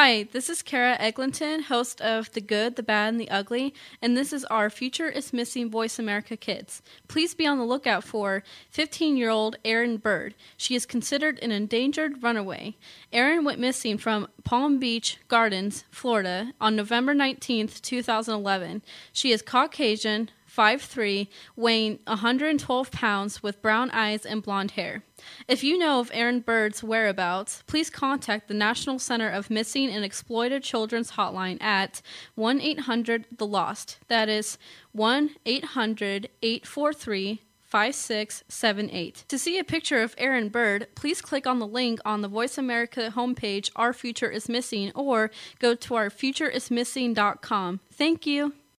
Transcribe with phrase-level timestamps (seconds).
[0.00, 4.16] Hi, this is Kara Eglinton, host of The Good, the Bad, and the Ugly, and
[4.16, 6.82] this is our Future is Missing Voice America Kids.
[7.08, 10.36] Please be on the lookout for 15 year old Erin Bird.
[10.56, 12.76] She is considered an endangered runaway.
[13.12, 18.82] Erin went missing from Palm Beach Gardens, Florida, on November 19, 2011.
[19.12, 25.04] She is Caucasian, 5'3, weighing 112 pounds, with brown eyes and blonde hair.
[25.46, 30.04] If you know of Aaron Bird's whereabouts, please contact the National Center of Missing and
[30.04, 32.02] Exploited Children's Hotline at
[32.34, 33.98] 1 800 The Lost.
[34.08, 34.58] That is
[34.92, 39.24] 1 800 843 5678.
[39.28, 42.56] To see a picture of Aaron Bird, please click on the link on the Voice
[42.56, 47.80] America homepage, Our Future is Missing, or go to ourfutureismissing.com.
[47.92, 48.54] Thank you.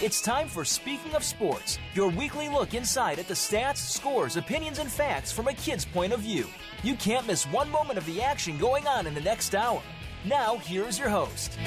[0.00, 4.78] It's time for Speaking of Sports, your weekly look inside at the stats, scores, opinions,
[4.78, 6.46] and facts from a kid's point of view.
[6.84, 9.82] You can't miss one moment of the action going on in the next hour.
[10.24, 11.58] Now, here's your host.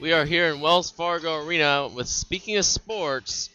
[0.00, 3.50] We are here in Wells Fargo Arena with Speaking of Sports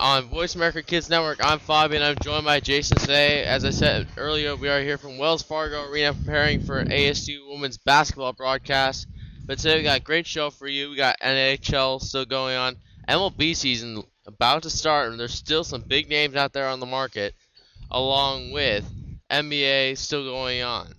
[0.00, 1.38] on Voice America Kids Network.
[1.44, 2.02] I'm Fabian.
[2.02, 3.44] I'm joined by Jayson today.
[3.44, 7.78] As I said earlier, we are here from Wells Fargo Arena preparing for ASU women's
[7.78, 9.06] basketball broadcast.
[9.46, 10.88] But today we got a great show for you.
[10.88, 15.82] We got NHL still going on, MLB season about to start, and there's still some
[15.82, 17.34] big names out there on the market,
[17.90, 18.90] along with
[19.30, 20.94] NBA still going on.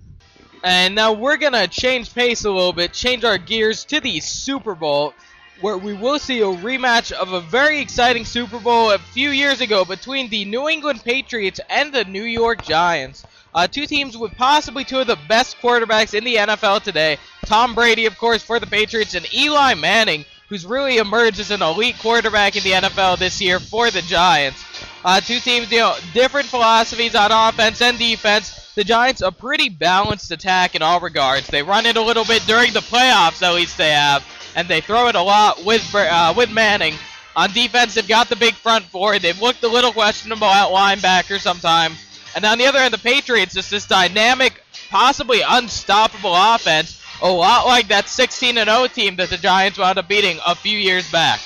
[0.63, 4.75] And now we're gonna change pace a little bit, change our gears to the Super
[4.75, 5.15] Bowl,
[5.61, 9.59] where we will see a rematch of a very exciting Super Bowl a few years
[9.59, 13.25] ago between the New England Patriots and the New York Giants.
[13.55, 17.17] Uh, two teams with possibly two of the best quarterbacks in the NFL today.
[17.45, 21.61] Tom Brady, of course, for the Patriots, and Eli Manning, who's really emerged as an
[21.61, 24.61] elite quarterback in the NFL this year for the Giants.
[25.05, 28.73] Uh, two teams, you know, different philosophies on offense and defense.
[28.75, 31.47] The Giants, a pretty balanced attack in all regards.
[31.47, 34.25] They run it a little bit during the playoffs, at least they have,
[34.57, 36.95] and they throw it a lot with uh, with Manning.
[37.37, 39.17] On defense, they've got the big front four.
[39.17, 41.97] They've looked a little questionable at linebacker sometimes.
[42.35, 47.65] And on the other end, the Patriots, it's this dynamic, possibly unstoppable offense, a lot
[47.65, 51.39] like that 16 0 team that the Giants wound up beating a few years back.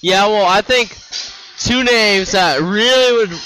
[0.00, 0.96] Yeah, well, I think
[1.58, 3.38] two names that really would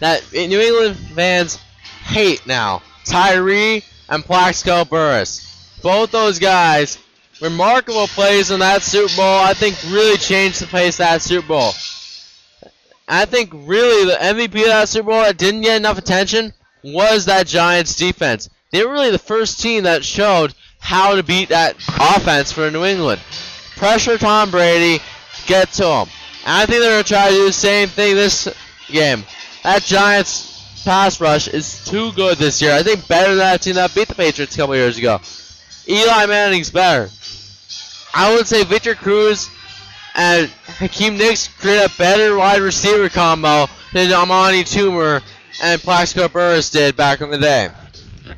[0.00, 1.56] that New England fans
[2.04, 5.48] hate now: Tyree and Plaxico Burress.
[5.80, 6.98] Both those guys,
[7.40, 9.38] remarkable plays in that Super Bowl.
[9.38, 11.72] I think really changed the pace of that Super Bowl.
[13.08, 16.52] I think really the MVP of that Super Bowl that didn't get enough attention
[16.82, 18.48] was that Giants defense.
[18.70, 22.84] They were really the first team that showed how to beat that offense for New
[22.84, 23.20] England.
[23.76, 25.02] Pressure Tom Brady,
[25.46, 26.08] get to him.
[26.44, 28.48] And I think they're going to try to do the same thing this
[28.88, 29.24] game.
[29.62, 32.72] That Giants pass rush is too good this year.
[32.74, 35.20] I think better than that team that beat the Patriots a couple years ago.
[35.88, 37.10] Eli Manning's better.
[38.14, 39.48] I would say Victor Cruz
[40.14, 45.22] and Hakeem Nicks create a better wide receiver combo than Amani Toomer
[45.62, 47.70] and Plaxico Burress did back in the day.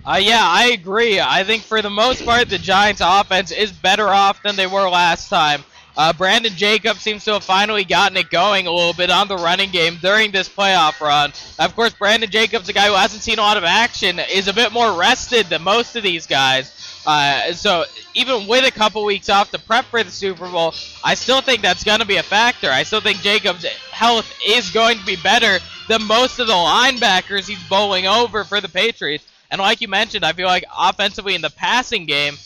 [0.05, 1.21] Uh, yeah, I agree.
[1.21, 4.89] I think for the most part, the Giants' offense is better off than they were
[4.89, 5.65] last time.
[5.97, 9.37] Uh, Brandon Jacobs seems to have finally gotten it going a little bit on the
[9.37, 11.33] running game during this playoff run.
[11.59, 14.53] Of course, Brandon Jacobs, a guy who hasn't seen a lot of action, is a
[14.53, 16.73] bit more rested than most of these guys.
[17.07, 17.85] Uh, so
[18.15, 21.61] even with a couple weeks off to prep for the Super Bowl, I still think
[21.63, 22.71] that's going to be a factor.
[22.71, 25.59] I still think Jacobs' health is going to be better
[25.89, 29.27] than most of the linebackers he's bowling over for the Patriots.
[29.51, 32.37] And like you mentioned, I feel like offensively in the passing game,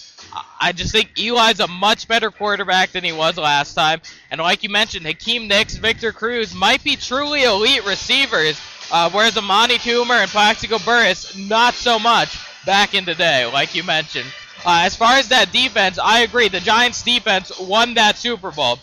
[0.61, 4.01] I just think Eli's a much better quarterback than he was last time.
[4.31, 8.61] And like you mentioned, Hakeem Nicks, Victor Cruz might be truly elite receivers,
[8.91, 13.75] uh, whereas Amani Toomer and Plaxico Burress, not so much back in the day, like
[13.75, 14.27] you mentioned.
[14.67, 16.49] Uh, as far as that defense, I agree.
[16.49, 18.79] The Giants' defense won that Super Bowl.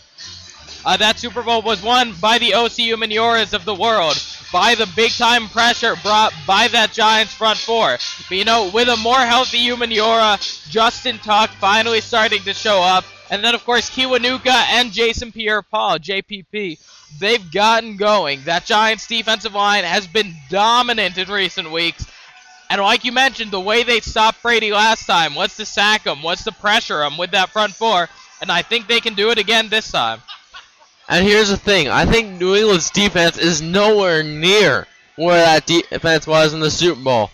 [0.84, 4.16] Uh, that Super Bowl was won by the Osi Umenyioras of the world,
[4.52, 7.98] by the big-time pressure brought by that Giants front four.
[8.28, 10.38] But, you know, with a more healthy Umenyiora,
[10.70, 15.98] Justin Tuck finally starting to show up, And then, of course, Kiwanuka and Jason Pierre-Paul,
[15.98, 16.78] JPP,
[17.18, 18.42] they've gotten going.
[18.44, 22.06] That Giants defensive line has been dominant in recent weeks.
[22.70, 26.22] And like you mentioned, the way they stopped Brady last time, what's to sack him,
[26.22, 28.08] What's to pressure him with that front four.
[28.40, 30.20] And I think they can do it again this time.
[31.08, 34.86] And here's the thing I think New England's defense is nowhere near
[35.16, 37.30] where that defense was in the Super Bowl.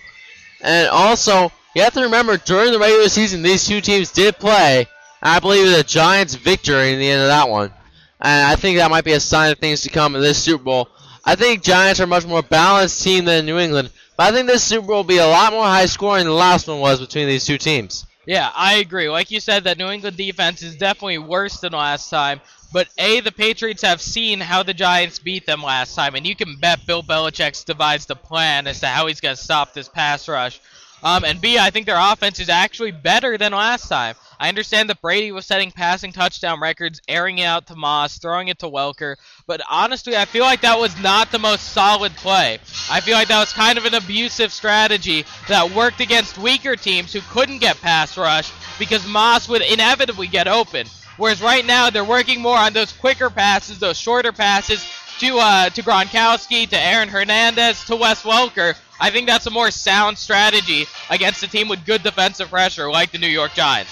[0.61, 4.87] And also, you have to remember during the regular season, these two teams did play.
[5.23, 7.73] I believe the Giants' victory in the end of that one.
[8.20, 10.62] And I think that might be a sign of things to come in this Super
[10.62, 10.88] Bowl.
[11.25, 13.90] I think Giants are a much more balanced team than New England,
[14.22, 16.38] but I think this Super Bowl will be a lot more high scoring than the
[16.38, 18.06] last one was between these two teams.
[18.24, 19.10] Yeah, I agree.
[19.10, 22.40] Like you said, that New England defense is definitely worse than last time.
[22.72, 26.36] But A, the Patriots have seen how the Giants beat them last time, and you
[26.36, 29.88] can bet Bill Belichick devised a plan as to how he's going to stop this
[29.88, 30.60] pass rush.
[31.02, 34.14] Um, and B, I think their offense is actually better than last time.
[34.38, 38.49] I understand that Brady was setting passing touchdown records, airing it out to Moss, throwing
[38.49, 39.16] it to Welker,
[39.46, 42.58] but honestly, I feel like that was not the most solid play.
[42.90, 47.12] I feel like that was kind of an abusive strategy that worked against weaker teams
[47.12, 50.87] who couldn't get pass rush because Moss would inevitably get open.
[51.16, 54.84] Whereas right now they're working more on those quicker passes, those shorter passes
[55.20, 58.76] to uh, to Gronkowski, to Aaron Hernandez, to Wes Welker.
[59.00, 63.11] I think that's a more sound strategy against a team with good defensive pressure like
[63.11, 63.91] the New York Giants.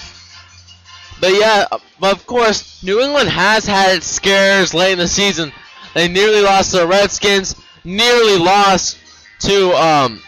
[1.21, 1.67] But yeah,
[2.03, 5.53] of course, New England has had its scares late in the season.
[5.95, 8.99] They nearly lost to the Redskins, nearly lost
[9.41, 10.23] to um,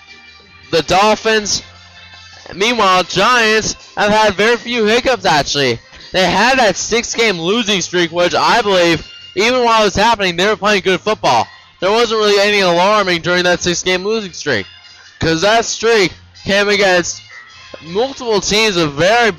[0.70, 1.62] the Dolphins.
[2.54, 5.78] Meanwhile, Giants have had very few hiccups actually.
[6.12, 10.46] They had that six-game losing streak, which I believe, even while it was happening, they
[10.46, 11.46] were playing good football.
[11.80, 14.66] There wasn't really any alarming during that six-game losing streak,
[15.18, 16.12] because that streak
[16.44, 17.22] came against
[17.82, 19.32] multiple teams with very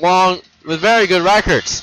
[0.00, 1.82] long, with very good records.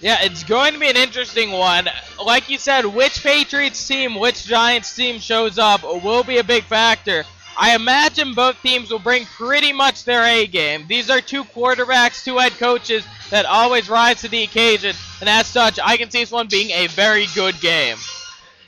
[0.00, 1.86] Yeah, it's going to be an interesting one.
[2.24, 6.64] Like you said, which Patriots team, which Giants team shows up will be a big
[6.64, 7.24] factor.
[7.62, 10.86] I imagine both teams will bring pretty much their A game.
[10.88, 15.46] These are two quarterbacks, two head coaches that always rise to the occasion, and as
[15.46, 17.98] such, I can see this one being a very good game.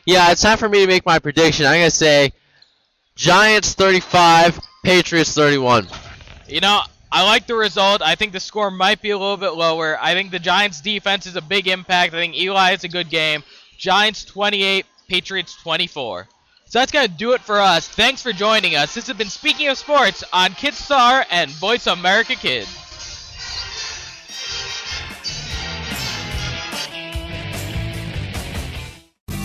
[0.04, 1.64] Yeah, it's time for me to make my prediction.
[1.64, 2.34] I'm going to say
[3.16, 5.88] Giants 35, Patriots 31.
[6.46, 8.02] You know, I like the result.
[8.02, 9.96] I think the score might be a little bit lower.
[10.02, 12.12] I think the Giants defense is a big impact.
[12.12, 13.42] I think Eli is a good game.
[13.78, 16.28] Giants 28, Patriots 24.
[16.72, 17.86] So that's going to do it for us.
[17.86, 18.94] Thanks for joining us.
[18.94, 22.66] This has been Speaking of Sports on Kidstar and Voice America Kids.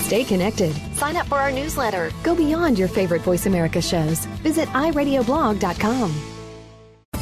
[0.06, 0.74] Stay connected.
[0.96, 2.14] Sign up for our newsletter.
[2.24, 4.26] Go beyond your favorite Voice America shows.
[4.42, 6.37] Visit iradioblog.com.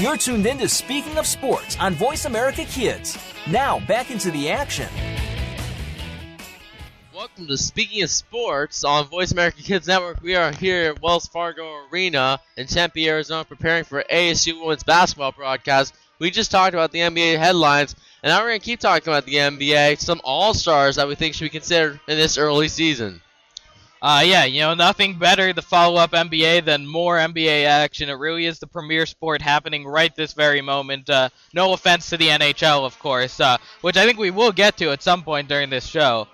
[0.00, 3.18] You're tuned in to Speaking of Sports on Voice America Kids.
[3.46, 4.88] Now, back into the action.
[7.14, 10.22] Welcome to Speaking of Sports on Voice America Kids Network.
[10.22, 15.32] We are here at Wells Fargo Arena in Tempe, Arizona, preparing for ASU women's basketball
[15.32, 15.94] broadcast.
[16.18, 19.26] We just talked about the NBA headlines, and now we're going to keep talking about
[19.26, 23.20] the NBA, some all stars that we think should be considered in this early season.
[24.02, 28.08] Uh, yeah, you know, nothing better to follow up NBA than more NBA action.
[28.08, 31.10] It really is the premier sport happening right this very moment.
[31.10, 34.78] Uh, no offense to the NHL, of course, uh, which I think we will get
[34.78, 36.28] to at some point during this show.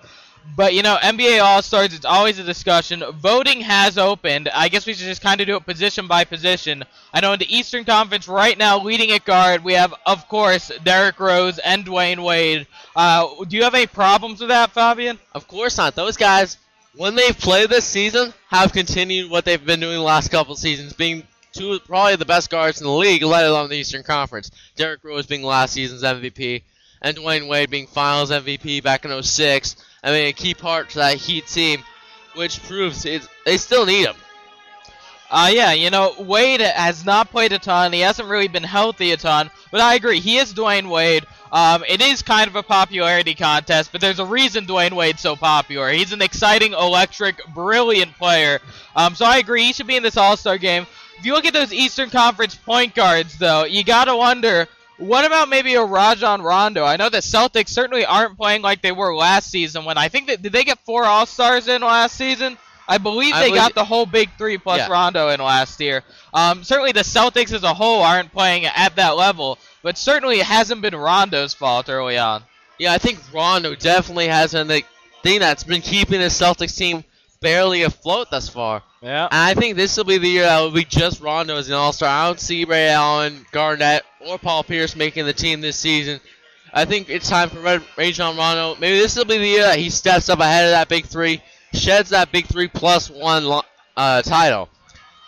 [0.55, 3.03] But, you know, NBA All Stars, it's always a discussion.
[3.15, 4.47] Voting has opened.
[4.53, 6.85] I guess we should just kind of do it position by position.
[7.13, 10.71] I know in the Eastern Conference right now, leading at guard, we have, of course,
[10.85, 12.65] Derrick Rose and Dwyane Wade.
[12.95, 15.19] Uh, do you have any problems with that, Fabian?
[15.35, 15.95] Of course not.
[15.95, 16.57] Those guys
[16.97, 20.93] when they've played this season, have continued what they've been doing the last couple seasons,
[20.93, 21.23] being
[21.53, 24.51] two probably the best guards in the league, let alone the Eastern Conference.
[24.75, 26.63] Derrick Rose being last season's MVP,
[27.01, 29.75] and Dwyane Wade being Finals MVP back in 06.
[30.03, 31.83] I mean, a key part to that Heat team,
[32.35, 34.15] which proves it, they still need him.
[35.29, 37.91] Uh, yeah, you know, Wade has not played a ton.
[37.91, 39.51] He hasn't really been healthy a ton.
[39.71, 41.25] But I agree, he is Dwyane Wade.
[41.51, 45.35] Um, it is kind of a popularity contest, but there's a reason Dwyane Wade's so
[45.35, 45.89] popular.
[45.89, 48.59] He's an exciting, electric, brilliant player.
[48.95, 50.85] Um, so I agree, he should be in this All-Star game.
[51.17, 54.67] If you look at those Eastern Conference point guards, though, you gotta wonder,
[54.97, 56.83] what about maybe a Rajon Rondo?
[56.83, 60.27] I know the Celtics certainly aren't playing like they were last season when I think
[60.27, 62.57] that, did they get four All-Stars in last season?
[62.87, 64.87] I believe they I believe got the whole big three plus yeah.
[64.87, 66.03] Rondo in last year.
[66.33, 70.45] Um, certainly the Celtics as a whole aren't playing at that level, but certainly it
[70.45, 72.43] hasn't been Rondo's fault early on.
[72.79, 74.83] Yeah, I think Rondo definitely has been the
[75.23, 77.03] thing that's been keeping the Celtics team
[77.41, 78.83] barely afloat thus far.
[79.01, 79.25] Yeah.
[79.25, 81.75] And I think this will be the year that will be just Rondo as an
[81.75, 82.09] All-Star.
[82.09, 86.19] I don't see Ray Allen, Garnett, or Paul Pierce making the team this season.
[86.73, 88.79] I think it's time for Red Rajon Rondo.
[88.79, 91.41] Maybe this will be the year that he steps up ahead of that big three
[91.77, 93.61] sheds that big three plus one
[93.95, 94.69] uh, title.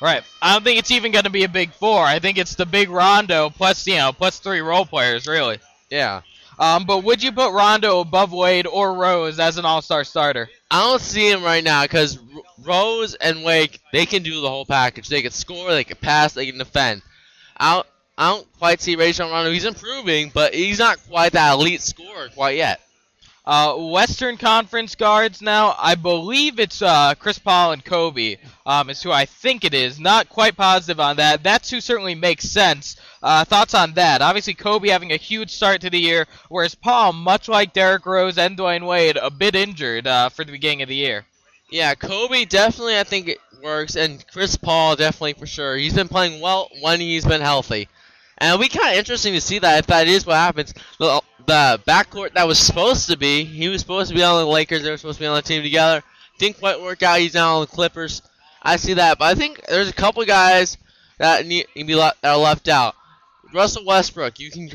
[0.02, 0.24] Right.
[0.42, 2.04] I don't think it's even going to be a big four.
[2.04, 5.60] I think it's the big Rondo plus you know plus three role players really.
[5.90, 6.22] Yeah.
[6.58, 10.50] Um, but would you put Rondo above Wade or Rose as an All-Star starter?
[10.70, 12.20] I don't see him right now because
[12.64, 15.08] Rose and Wade they can do the whole package.
[15.08, 17.02] They can score, they can pass, they can defend.
[17.56, 17.88] I don't,
[18.18, 19.52] I don't quite see Rajon Rondo.
[19.52, 22.82] He's improving, but he's not quite that elite scorer quite yet.
[23.50, 29.02] Uh, Western Conference guards now, I believe it's uh, Chris Paul and Kobe um, is
[29.02, 30.00] who I think it is.
[30.00, 31.42] Not quite positive on that.
[31.42, 32.98] That's who certainly makes sense.
[33.24, 34.22] Uh, thoughts on that?
[34.22, 38.38] Obviously, Kobe having a huge start to the year, whereas Paul, much like Derrick Rose
[38.38, 41.26] and Dwyane Wade, a bit injured uh, for the beginning of the year.
[41.72, 45.76] Yeah, Kobe definitely I think it works, and Chris Paul definitely for sure.
[45.76, 47.88] He's been playing well when he's been healthy.
[48.38, 51.20] And it'll be kind of interesting to see that if that is what happens the
[51.50, 53.44] backcourt that was supposed to be.
[53.44, 54.84] He was supposed to be on the Lakers.
[54.84, 56.04] They were supposed to be on the team together.
[56.38, 57.20] Didn't quite work out.
[57.20, 58.22] He's now on the Clippers.
[58.62, 60.78] I see that, but I think there's a couple guys
[61.18, 62.96] that need to be that are left out.
[63.54, 64.70] Russell Westbrook, you can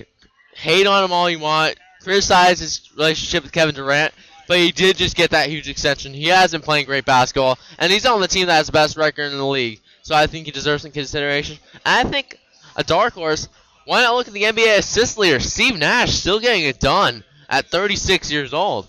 [0.54, 4.14] hate on him all you want, criticize his relationship with Kevin Durant,
[4.49, 6.14] but he did just get that huge extension.
[6.14, 8.97] He has been playing great basketball, and he's on the team that has the best
[8.97, 9.81] record in the league.
[10.02, 11.59] So I think he deserves some consideration.
[11.85, 12.38] I think
[12.76, 13.49] a dark horse
[13.85, 17.67] why not look at the NBA assist leader, Steve Nash, still getting it done at
[17.67, 18.87] 36 years old?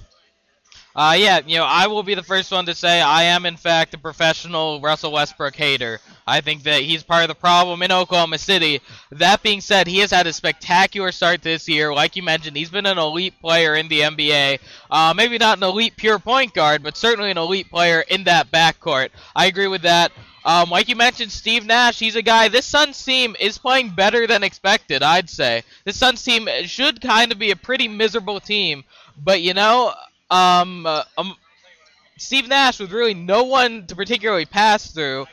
[0.95, 3.57] Uh, yeah, you know, I will be the first one to say I am, in
[3.57, 5.99] fact, a professional Russell Westbrook hater.
[6.25, 8.79] I think that he's part of the problem in Oklahoma City.
[9.11, 11.93] That being said, he has had a spectacular start this year.
[11.93, 14.59] Like you mentioned, he's been an elite player in the NBA.
[14.89, 18.49] Uh, maybe not an elite pure point guard, but certainly an elite player in that
[18.49, 19.09] backcourt.
[19.35, 20.13] I agree with that.
[20.45, 22.47] Um, like you mentioned, Steve Nash, he's a guy.
[22.47, 25.63] This Suns team is playing better than expected, I'd say.
[25.83, 28.83] This Suns team should kind of be a pretty miserable team,
[29.17, 29.93] but you know,
[30.29, 31.35] um, uh, um,
[32.17, 35.25] Steve Nash with really no one to particularly pass through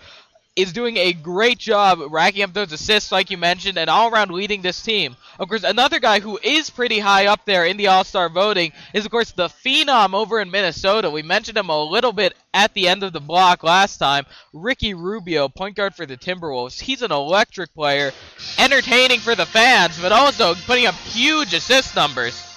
[0.54, 4.30] is doing a great job racking up those assists, like you mentioned, and all around
[4.30, 5.16] leading this team.
[5.38, 8.72] Of course, another guy who is pretty high up there in the All Star voting
[8.92, 11.08] is, of course, the phenom over in Minnesota.
[11.08, 14.26] We mentioned him a little bit at the end of the block last time.
[14.52, 16.78] Ricky Rubio, point guard for the Timberwolves.
[16.78, 18.12] He's an electric player,
[18.58, 22.51] entertaining for the fans, but also putting up huge assist numbers.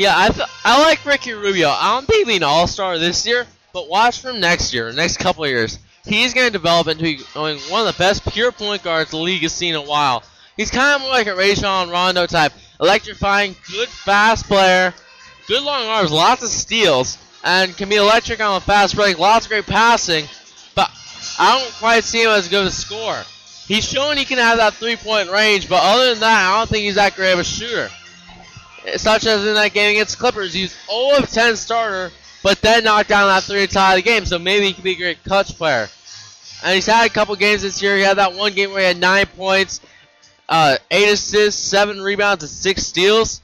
[0.00, 1.68] Yeah, I, I like Ricky Rubio.
[1.68, 4.90] I don't think he'll be an All Star this year, but watch from next year,
[4.92, 8.82] next couple of years he's going to develop into one of the best pure point
[8.82, 10.22] guards the league has seen in a while.
[10.56, 14.92] He's kind of like a Rajon Rondo type, electrifying, good fast player,
[15.46, 19.46] good long arms, lots of steals, and can be electric on the fast break, lots
[19.46, 20.26] of great passing.
[20.74, 20.90] But
[21.38, 23.24] I don't quite see him as a good scorer.
[23.66, 26.68] He's shown he can have that three point range, but other than that, I don't
[26.68, 27.90] think he's that great of a shooter.
[28.96, 32.10] Such as in that game against Clippers, he's 0 of 10 starter,
[32.42, 34.92] but then knocked down that three to tie the game, so maybe he can be
[34.92, 35.88] a great clutch player.
[36.64, 37.96] And he's had a couple games this year.
[37.96, 39.80] He had that one game where he had nine points,
[40.48, 43.40] uh, eight assists, seven rebounds, and six steals.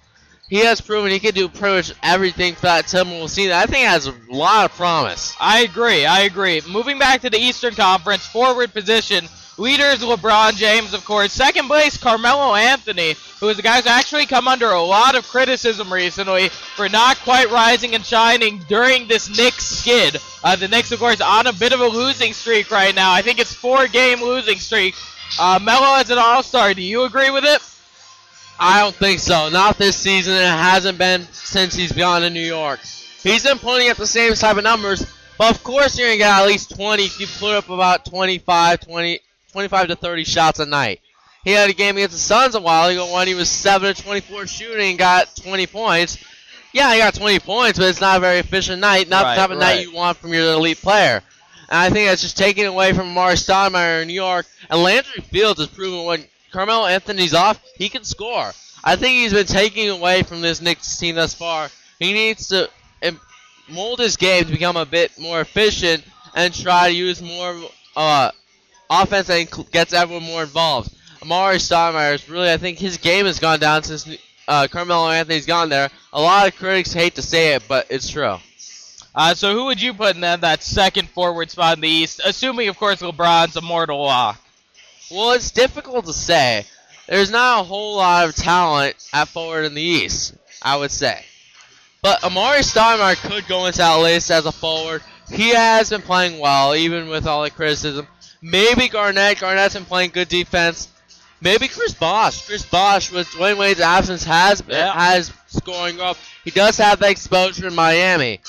[0.49, 3.50] He has proven he can do pretty much everything for that Timberwolves team.
[3.52, 5.35] I think has a lot of promise.
[5.40, 6.07] I agree.
[6.07, 6.62] I agree.
[6.69, 9.28] Moving back to the Eastern Conference, forward position.
[9.59, 11.33] Leaders LeBron James, of course.
[11.33, 15.27] Second place, Carmelo Anthony, who is a guy who's actually come under a lot of
[15.27, 20.19] criticism recently for not quite rising and shining during this Knicks skid.
[20.45, 23.13] Uh, the Knicks, of course, on a bit of a losing streak right now.
[23.13, 24.95] I think it's four-game losing streak.
[25.41, 26.75] Uh, Melo as an All-Star.
[26.75, 27.63] Do you agree with it?
[28.59, 29.49] I don't think so.
[29.49, 30.35] Not this season.
[30.35, 32.81] It hasn't been since he's gone to New York.
[33.23, 35.05] He's been putting up the same type of numbers,
[35.37, 38.05] but of course you're going to get at least 20 if you put up about
[38.05, 39.21] 25, 20,
[39.57, 41.01] 25 to 30 shots a night.
[41.43, 44.03] He had a game against the Suns a while ago when he was 7 to
[44.03, 46.19] 24 shooting and got 20 points.
[46.75, 49.09] Yeah, he got 20 points, but it's not a very efficient night.
[49.09, 49.77] Not Right, the type of right.
[49.77, 51.23] night you want from your elite player.
[51.71, 54.45] And I think that's just taken away from Amar'e Stoudemire in New York.
[54.69, 58.53] And Landry Fields has proven when Carmelo Anthony's off, he can score.
[58.85, 61.71] I think he's been taking away from this Knicks team thus far.
[61.99, 62.69] He needs to
[63.71, 67.59] mold his game to become a bit more efficient and try to use more
[67.97, 68.31] uh,
[68.90, 70.95] offense that gets everyone more involved.
[71.21, 74.09] Amar'e Stoudemire is really, I think his game has gone down since
[74.49, 75.90] uh, Carmelo Anthony's gone there.
[76.12, 78.37] A lot of critics hate to say it, but it's true.
[79.14, 82.21] Uh, so who would you put in that, that second forward spot in the East?
[82.25, 84.40] Assuming, of course, LeBron's a mortal lock.
[85.11, 86.66] Well, it's difficult to say.
[87.09, 91.25] There's not a whole lot of talent at forward in the East, I would say.
[92.02, 95.02] But Amar'e Stoudemire could go into that list as a forward.
[95.31, 98.07] He has been playing well, even with all the criticism.
[98.49, 99.41] Maybe Garnett.
[99.41, 100.88] Garnett's been playing good defense.
[101.41, 102.47] Maybe Chris Bosh.
[102.47, 104.93] Chris Bosh, with Dwyane Wade's absence, has Yeah.
[104.93, 106.17] has scoring up.
[106.45, 108.41] He does have the exposure in Miami.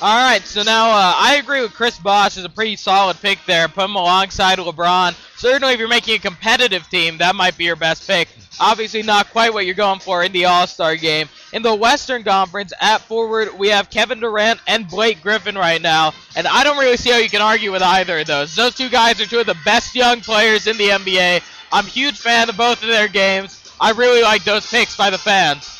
[0.00, 3.38] All right, so now uh, I agree with Chris Bosh is a pretty solid pick
[3.46, 3.66] there.
[3.68, 5.14] Put him alongside LeBron.
[5.36, 8.28] Certainly, if you're making a competitive team, that might be your best pick.
[8.60, 11.28] Obviously, not quite what you're going for in the All Star game.
[11.52, 16.12] In the Western Conference, at forward, we have Kevin Durant and Blake Griffin right now,
[16.36, 18.54] and I don't really see how you can argue with either of those.
[18.54, 21.42] Those two guys are two of the best young players in the NBA.
[21.72, 23.72] I'm a huge fan of both of their games.
[23.80, 25.74] I really like those picks by the fans.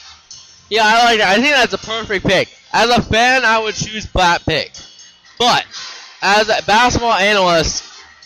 [0.70, 1.38] Yeah, I like that.
[1.38, 2.48] I think that's a perfect pick.
[2.72, 4.72] As a fan, I would choose that pick.
[5.38, 5.64] But
[6.22, 7.84] as a basketball analyst,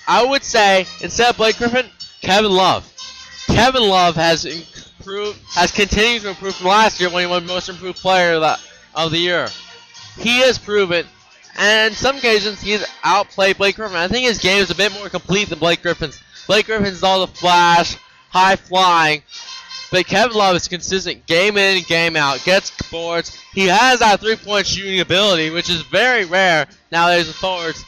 [0.09, 1.87] I would say instead of Blake Griffin,
[2.21, 2.92] Kevin Love.
[3.47, 7.69] Kevin Love has improved, has continued to improve from last year when he won Most
[7.69, 8.35] Improved Player
[8.95, 9.49] of the, Year.
[10.19, 11.07] He has proven,
[11.59, 13.97] and in some occasions he's outplayed Blake Griffin.
[13.97, 16.19] I think his game is a bit more complete than Blake Griffin's.
[16.47, 17.97] Blake Griffin's all the flash,
[18.31, 19.23] high flying,
[19.93, 23.37] but Kevin Love is consistent game in game out, gets boards.
[23.53, 27.85] He has that three point shooting ability, which is very rare nowadays with forwards.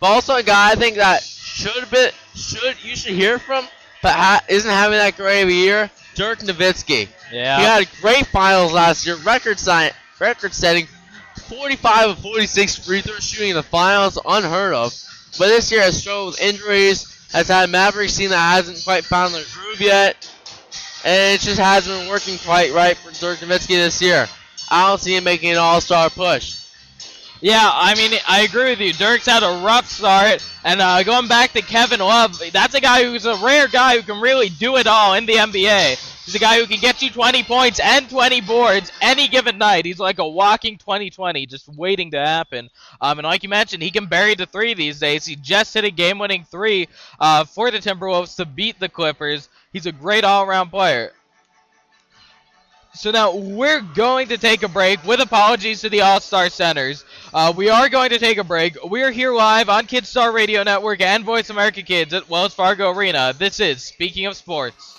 [0.00, 3.66] But also a guy I think that should be should you should hear from,
[4.02, 5.90] but ha- isn't having that great of a year.
[6.14, 7.08] Dirk Nowitzki.
[7.32, 7.58] Yeah.
[7.58, 10.86] He had great finals last year, record sign, record setting,
[11.48, 14.92] 45 of 46 free throw shooting in the finals, unheard of.
[15.38, 19.04] But this year has struggled with injuries, has had a Mavericks team that hasn't quite
[19.04, 20.16] found their groove yet,
[21.04, 24.28] and it just hasn't been working quite right for Dirk Nowitzki this year.
[24.70, 26.59] I don't see him making an all-star push.
[27.40, 28.92] Yeah, I mean, I agree with you.
[28.92, 33.02] Dirk's had a rough start, and uh, going back to Kevin Love, that's a guy
[33.04, 35.96] who's a rare guy who can really do it all in the NBA.
[36.26, 39.86] He's a guy who can get you 20 points and 20 boards any given night.
[39.86, 42.68] He's like a walking 2020, just waiting to happen.
[43.00, 45.24] Um, and like you mentioned, he can bury the three these days.
[45.24, 49.48] He just hit a game-winning three uh, for the Timberwolves to beat the Clippers.
[49.72, 51.12] He's a great all-around player.
[52.92, 57.04] So now we're going to take a break with apologies to the All Star Centers.
[57.32, 58.76] Uh, we are going to take a break.
[58.84, 63.32] We're here live on Kidstar Radio Network and Voice America Kids at Wells Fargo Arena.
[63.38, 64.98] This is Speaking of Sports.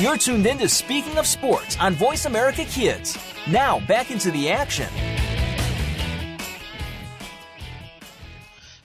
[0.00, 3.18] You're tuned in to Speaking of Sports on Voice America Kids.
[3.48, 4.88] Now, back into the action.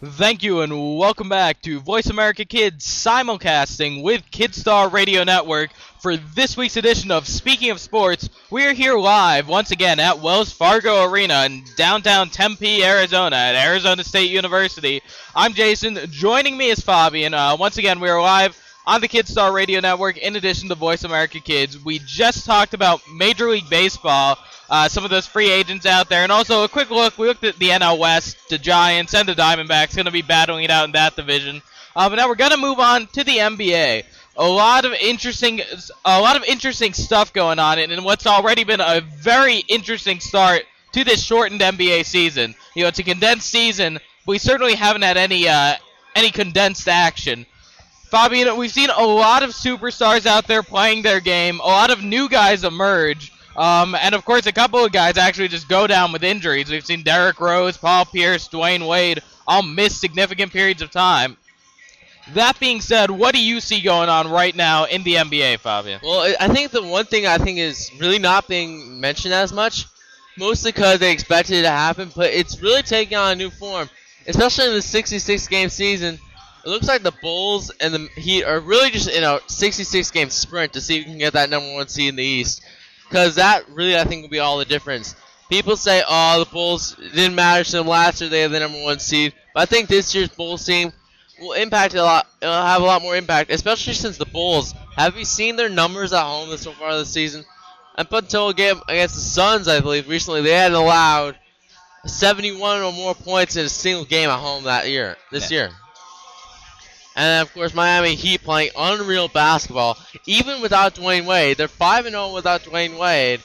[0.03, 6.17] Thank you and welcome back to Voice America Kids simulcasting with Kidstar Radio Network for
[6.17, 8.31] this week's edition of Speaking of Sports.
[8.49, 13.67] We are here live once again at Wells Fargo Arena in downtown Tempe, Arizona at
[13.67, 14.99] Arizona State University.
[15.35, 16.09] I'm Jayson.
[16.09, 17.35] Joining me is Fabian.
[17.35, 21.03] Uh, once again, we are live on the Kidstar Radio Network in addition to Voice
[21.03, 21.83] America Kids.
[21.83, 24.37] We just talked about Major League Baseball,
[24.69, 27.17] uh, some of those free agents out there, and also a quick look.
[27.17, 30.63] We looked at the NL West, the Giants, and the Diamondbacks going to be battling
[30.63, 31.61] it out in that division.
[31.95, 34.03] Uh, but now we're going to move on to the NBA.
[34.35, 35.61] A lot of interesting,
[36.03, 40.63] a lot of interesting stuff going on, and what's already been a very interesting start
[40.93, 42.55] to this shortened NBA season.
[42.75, 43.99] You know, it's a condensed season.
[44.25, 45.75] But we certainly haven't had any uh,
[46.15, 47.45] any condensed action.
[48.13, 51.59] Fabian, we've seen a lot of superstars out there playing their game.
[51.59, 53.33] A lot of new guys emerge.
[53.55, 56.69] Um, and of course, a couple of guys actually just go down with injuries.
[56.69, 61.37] We've seen Derrick Rose, Paul Pierce, Dwyane Wade all miss significant periods of time.
[62.33, 65.99] That being said, what do you see going on right now in the NBA, Fabian?
[66.03, 69.87] Well, I think the one thing I think is really not being mentioned as much,
[70.37, 73.89] mostly because they expected it to happen, but it's really taking on a new form,
[74.27, 76.19] especially in the 66 game season.
[76.65, 80.29] It looks like the Bulls and the Heat are really just in a 66 game
[80.29, 82.61] sprint to see if we can get that number one seed in the East.
[83.09, 85.15] Because that really, I think, will be all the difference.
[85.49, 88.81] People say, oh, the Bulls didn't matter to them last year, they have the number
[88.81, 89.33] one seed.
[89.53, 90.93] But I think this year's Bulls team
[91.39, 94.73] will impact a lot, it'll have a lot more impact, especially since the Bulls.
[94.95, 97.43] Have you seen their numbers at home so far this season?
[97.97, 101.37] Up until a game against the Suns, I believe, recently, they hadn't allowed
[102.05, 105.69] 71 or more points in a single game at home that year, this year.
[107.15, 111.57] And of course, Miami Heat playing unreal basketball, even without Dwyane Wade.
[111.57, 113.41] They're 5 0 without Dwyane Wade.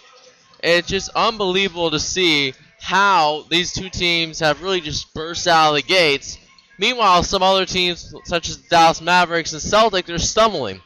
[0.62, 5.74] It's just unbelievable to see how these two teams have really just burst out of
[5.76, 6.38] the gates.
[6.78, 10.80] Meanwhile, some other teams, such as Dallas Mavericks and Celtics, are stumbling.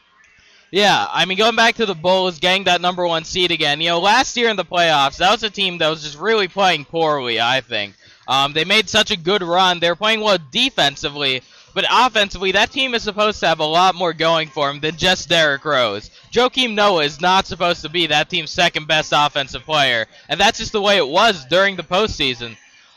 [0.71, 3.89] Yeah, I mean, going back to the Bulls getting that number one seed again, you
[3.89, 6.85] know, last year in the playoffs, that was a team that was just really playing
[6.85, 7.93] poorly, I think.
[8.27, 9.79] Um, they made such a good run.
[9.79, 13.95] They were playing well defensively, but offensively, that team is supposed to have a lot
[13.95, 16.09] more going for them than just Derrick Rose.
[16.31, 20.59] Joakim Noah is not supposed to be that team's second best offensive player, and that's
[20.59, 22.55] just the way it was during the postseason.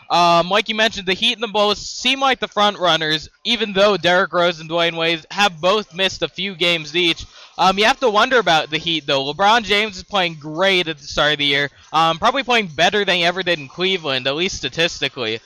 [0.08, 3.72] Um, like you mentioned, the Heat and the Bulls seem like the front runners, even
[3.72, 7.26] though Derrick Rose and Dwyane Wade have both missed a few games each.
[7.58, 9.32] Um, you have to wonder about the Heat, though.
[9.32, 11.70] LeBron James is playing great at the start of the year.
[11.92, 15.40] Um, probably playing better than he ever did in Cleveland, at least statistically.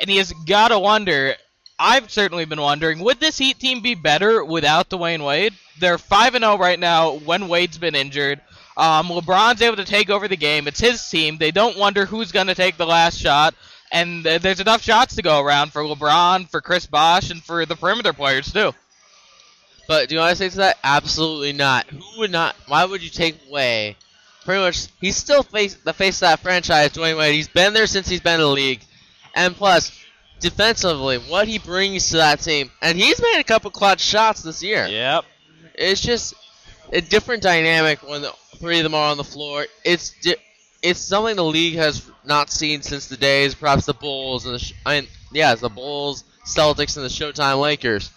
[0.00, 1.34] And he has got to wonder.
[1.80, 5.54] I've certainly been wondering, would this Heat team be better without Dwyane Wade?
[5.78, 8.40] They're 5 0 right now when Wade's been injured.
[8.76, 10.68] Um, LeBron's able to take over the game.
[10.68, 11.38] It's his team.
[11.38, 13.54] They don't wonder who's going to take the last shot.
[13.90, 17.64] and uh, there's enough shots to go around for LeBron, for Chris Bosh, and for
[17.64, 18.72] the perimeter players too.
[19.88, 20.78] But do you want to say to that?
[20.84, 21.86] Absolutely not.
[21.86, 22.54] Who would not?
[22.68, 23.96] Why would you take away?
[24.44, 27.34] Pretty much, he's still face the face of that franchise, Dwyane Wade.
[27.34, 28.80] He's been there since he's been in the league,
[29.34, 29.90] and plus,
[30.40, 34.62] defensively, what he brings to that team, and he's made a couple clutch shots this
[34.62, 34.86] year.
[34.86, 35.24] Yep.
[35.74, 36.34] It's just
[36.92, 39.66] a different dynamic when the three of them are on the floor.
[39.84, 40.36] It's di-
[40.82, 44.58] it's something the league has not seen since the days, perhaps the Bulls and the
[44.58, 48.10] sh- I mean, yeah, the Bulls, Celtics, and the Showtime Lakers,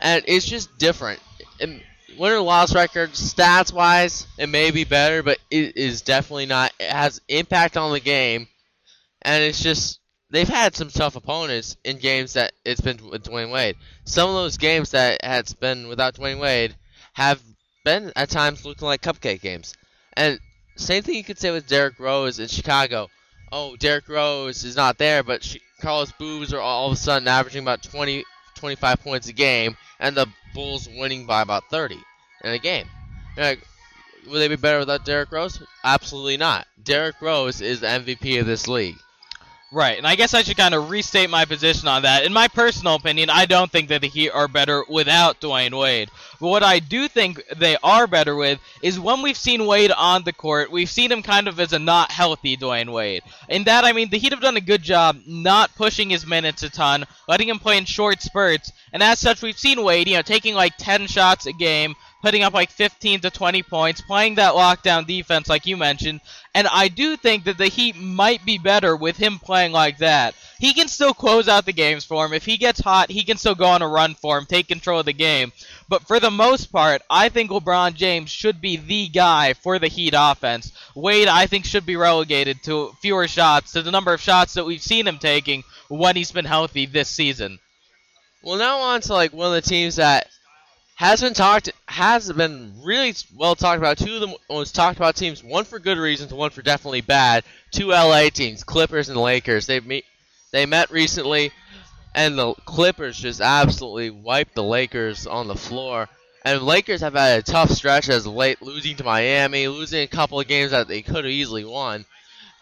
[0.00, 1.20] and it's just different.
[1.60, 1.82] And
[2.18, 6.72] winner loss record, stats wise, it may be better, but it is definitely not.
[6.78, 8.48] It has impact on the game,
[9.22, 9.98] and it's just
[10.32, 13.76] they've had some tough opponents in games that it's been with Dwyane Wade.
[14.04, 16.74] Some of those games that has been without Dwyane Wade
[17.12, 17.40] have
[17.84, 19.74] been at times looking like cupcake games.
[20.14, 20.40] And
[20.76, 23.08] same thing you could say with Derrick Rose in Chicago.
[23.52, 27.28] Oh, Derrick Rose is not there, but she, Carlos Boozer are all of a sudden
[27.28, 28.24] averaging about 20,
[28.56, 31.98] 25 points a game, and the Bulls winning by about 30
[32.44, 32.88] in a game.
[33.36, 33.66] You're like,
[34.26, 35.62] would they be better without Derrick Rose?
[35.84, 36.66] Absolutely not.
[36.82, 38.96] Derrick Rose is the MVP of this league.
[39.74, 42.26] Right, and I guess I should kind of restate my position on that.
[42.26, 46.10] In my personal opinion, I don't think that the Heat are better without Dwyane Wade.
[46.38, 50.24] But what I do think they are better with is when we've seen Wade on
[50.24, 53.22] the court, we've seen him kind of as a not healthy Dwyane Wade.
[53.48, 56.62] In that, I mean, the Heat have done a good job not pushing his minutes
[56.62, 60.16] a ton, letting him play in short spurts, and as such, we've seen Wade, you
[60.16, 64.36] know, taking like 10 shots a game, putting up like 15 to 20 points, playing
[64.36, 66.20] that lockdown defense like you mentioned.
[66.54, 70.34] And I do think that the Heat might be better with him playing like that.
[70.58, 72.32] He can still close out the games for him.
[72.32, 75.00] If he gets hot, he can still go on a run for him, take control
[75.00, 75.52] of the game.
[75.88, 79.88] But for the most part, I think LeBron James should be the guy for the
[79.88, 80.70] Heat offense.
[80.94, 84.64] Wade, I think, should be relegated to fewer shots, to the number of shots that
[84.64, 87.58] we've seen him taking when he's been healthy this season.
[88.44, 90.28] Well, now on to like one of the teams that
[90.94, 93.98] has been talked has been really well talked about.
[93.98, 97.44] Two of the most talked about teams, one for good reasons, one for definitely bad.
[97.70, 99.66] Two LA teams, Clippers and Lakers.
[99.66, 100.04] They meet
[100.52, 101.50] they met recently,
[102.14, 106.08] and the Clippers just absolutely wiped the Lakers on the floor.
[106.44, 110.40] And Lakers have had a tough stretch as late, losing to Miami, losing a couple
[110.40, 112.04] of games that they could have easily won.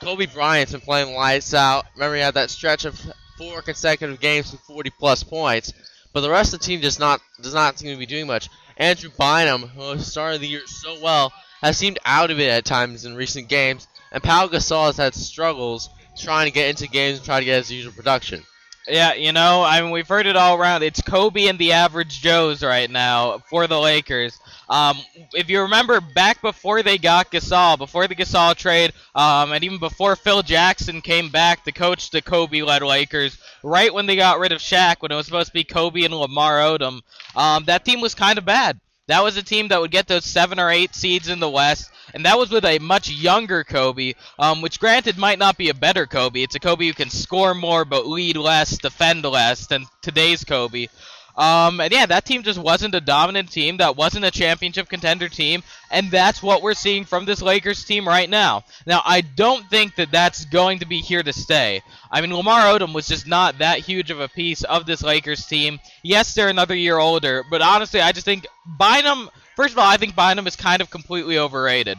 [0.02, 1.86] Kobe Bryant's been playing lights out.
[1.94, 3.00] Remember, he had that stretch of
[3.36, 5.72] four consecutive games with 40 plus points.
[6.12, 8.48] But the rest of the team does not does not seem to be doing much.
[8.76, 13.04] Andrew Bynum, who started the year so well, has seemed out of it at times
[13.04, 17.24] in recent games, and Pau Gasol has had struggles trying to get into games and
[17.24, 18.44] try to get his usual production.
[18.90, 20.82] Yeah, you know, I mean, we've heard it all around.
[20.82, 24.38] It's Kobe and the average Joes right now for the Lakers.
[24.68, 24.98] Um,
[25.32, 29.78] if you remember back before they got Gasol, before the Gasol trade, um, and even
[29.78, 34.50] before Phil Jackson came back to coach the Kobe-led Lakers, right when they got rid
[34.50, 37.00] of Shaq, when it was supposed to be Kobe and Lamar Odom,
[37.36, 38.80] um, that team was kind of bad.
[39.10, 41.90] That was a team that would get those seven or eight seeds in the West,
[42.14, 45.74] and that was with a much younger Kobe, um, which granted might not be a
[45.74, 46.44] better Kobe.
[46.44, 50.86] It's a Kobe who can score more but lead less, defend less than today's Kobe.
[51.36, 53.78] Um, and yeah, that team just wasn't a dominant team.
[53.78, 55.62] That wasn't a championship contender team.
[55.90, 58.64] And that's what we're seeing from this Lakers team right now.
[58.86, 61.82] Now, I don't think that that's going to be here to stay.
[62.10, 65.46] I mean, Lamar Odom was just not that huge of a piece of this Lakers
[65.46, 65.78] team.
[66.02, 68.46] Yes, they're another year older, but honestly, I just think
[68.78, 71.98] Bynum, first of all, I think Bynum is kind of completely overrated.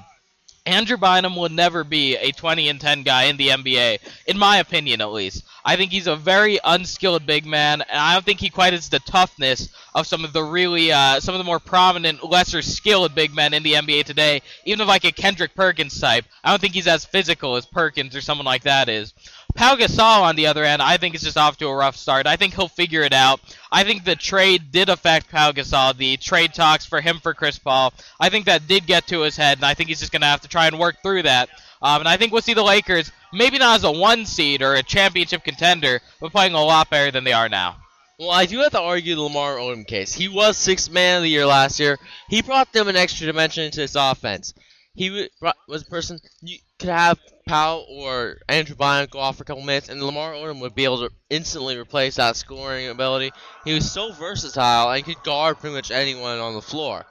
[0.65, 4.57] Andrew Bynum will never be a 20 and 10 guy in the NBA, in my
[4.57, 5.43] opinion at least.
[5.63, 8.89] I think he's a very unskilled big man, and I don't think he quite has
[8.89, 13.13] the toughness of some of the really, uh, some of the more prominent, lesser skilled
[13.13, 14.41] big men in the NBA today.
[14.65, 18.15] Even of like a Kendrick Perkins type, I don't think he's as physical as Perkins
[18.15, 19.13] or someone like that is.
[19.53, 22.25] Pau Gasol, on the other hand, I think is just off to a rough start.
[22.25, 23.41] I think he'll figure it out.
[23.71, 27.59] I think the trade did affect Pau Gasol, the trade talks for him for Chris
[27.59, 27.93] Paul.
[28.19, 30.27] I think that did get to his head, and I think he's just going to
[30.27, 31.49] have to try and work through that.
[31.81, 34.75] Um, and I think we'll see the Lakers, maybe not as a one seed or
[34.75, 37.77] a championship contender, but playing a lot better than they are now.
[38.19, 40.13] Well, I do have to argue the Lamar Odom case.
[40.13, 41.97] He was sixth man of the year last year.
[42.29, 44.53] He brought them an extra dimension into his offense.
[44.93, 45.27] He
[45.67, 47.17] was a person you could have
[47.47, 50.83] Pau or Andrew Bynum go off for a couple minutes, and Lamar Odom would be
[50.83, 53.31] able to instantly replace that scoring ability.
[53.65, 57.05] He was so versatile and could guard pretty much anyone on the floor.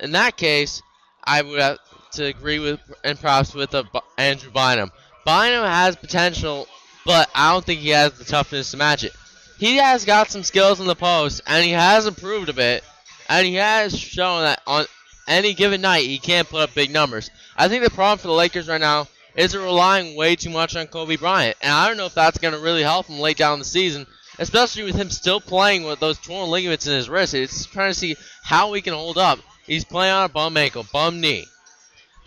[0.00, 0.82] In that case,
[1.24, 1.78] I would have
[2.12, 3.84] to agree with and props with uh,
[4.16, 4.90] Andrew Bynum.
[5.24, 6.66] Bynum has potential,
[7.04, 9.12] but I don't think he has the toughness to match it.
[9.58, 12.84] He has got some skills in the post, and he has improved a bit,
[13.28, 14.86] and he has shown that on
[15.26, 17.30] any given night he can put up big numbers.
[17.56, 20.74] I think the problem for the Lakers right now is they're relying way too much
[20.74, 21.56] on Kobe Bryant.
[21.60, 24.06] And I don't know if that's going to really help him late down the season,
[24.38, 27.34] especially with him still playing with those torn ligaments in his wrist.
[27.34, 29.38] It's trying to see how he can hold up.
[29.66, 31.46] He's playing on a bum ankle, bum knee.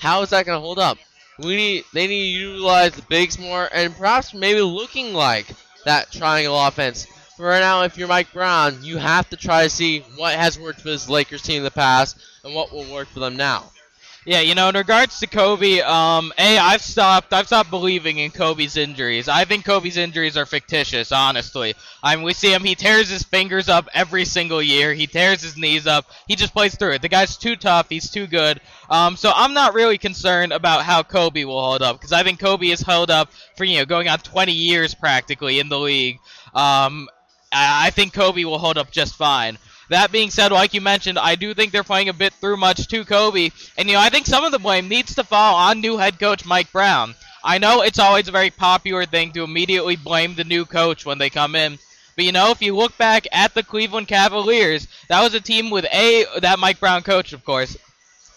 [0.01, 0.97] How is that going to hold up?
[1.37, 5.45] We need they need to utilize the bigs more and perhaps maybe looking like
[5.85, 7.05] that triangle offense.
[7.37, 10.57] For right now, if you're Mike Brown, you have to try to see what has
[10.57, 13.71] worked for this Lakers team in the past and what will work for them now.
[14.23, 18.29] Yeah, you know, in regards to Kobe, um, a I've stopped I've stopped believing in
[18.29, 19.27] Kobe's injuries.
[19.27, 21.73] I think Kobe's injuries are fictitious, honestly.
[22.03, 24.93] I mean, we see him; he tears his fingers up every single year.
[24.93, 26.05] He tears his knees up.
[26.27, 27.01] He just plays through it.
[27.01, 27.89] The guy's too tough.
[27.89, 28.61] He's too good.
[28.91, 32.39] Um, so I'm not really concerned about how Kobe will hold up because I think
[32.39, 36.19] Kobe has held up for you know going on 20 years practically in the league.
[36.53, 37.09] Um,
[37.51, 39.57] I, I think Kobe will hold up just fine.
[39.91, 42.87] That being said, like you mentioned, I do think they're playing a bit through much
[42.87, 43.51] to Kobe.
[43.77, 46.17] And, you know, I think some of the blame needs to fall on new head
[46.17, 47.13] coach Mike Brown.
[47.43, 51.17] I know it's always a very popular thing to immediately blame the new coach when
[51.17, 51.77] they come in.
[52.15, 55.69] But, you know, if you look back at the Cleveland Cavaliers, that was a team
[55.69, 57.75] with a, that Mike Brown coach, of course.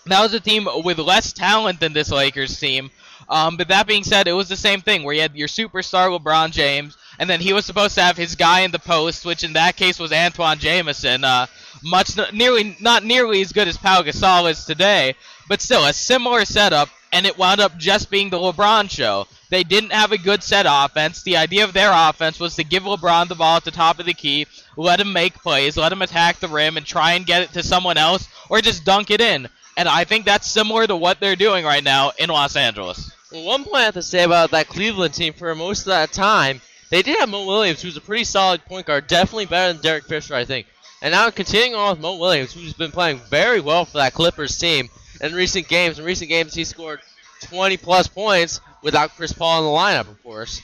[0.06, 2.90] That was a team with less talent than this Lakers team.
[3.28, 6.18] Um, but that being said, it was the same thing where you had your superstar
[6.18, 9.44] LeBron James, and then he was supposed to have his guy in the post, which
[9.44, 11.24] in that case was Antawn Jamison.
[11.24, 11.46] Uh,
[11.82, 15.14] much nearly not nearly as good as Pau Gasol is today,
[15.48, 19.26] but still a similar setup, and it wound up just being the LeBron show.
[19.50, 21.22] They didn't have a good set offense.
[21.22, 24.06] The idea of their offense was to give LeBron the ball at the top of
[24.06, 24.46] the key,
[24.76, 27.62] let him make plays, let him attack the rim, and try and get it to
[27.62, 29.48] someone else, or just dunk it in.
[29.76, 33.12] And I think that's similar to what they're doing right now in Los Angeles.
[33.30, 36.60] One point I have to say about that Cleveland team for most of that time
[36.94, 40.04] they did have Mo Williams, who's a pretty solid point guard, definitely better than Derek
[40.04, 40.68] Fisher, I think.
[41.02, 44.56] And now continuing on with Mo Williams, who's been playing very well for that Clippers
[44.56, 44.88] team
[45.20, 45.98] in recent games.
[45.98, 47.00] In recent games, he scored
[47.42, 50.62] 20 plus points without Chris Paul in the lineup, of course.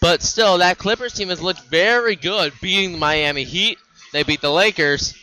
[0.00, 3.78] But still, that Clippers team has looked very good, beating the Miami Heat.
[4.12, 5.14] They beat the Lakers,